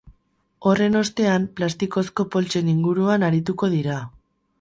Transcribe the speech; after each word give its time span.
Horren 0.69 0.95
ostean, 1.01 1.45
plastikozko 1.59 2.25
boltsen 2.37 2.73
inguruan 2.73 3.27
arituko 3.29 3.71
dira. 3.75 3.99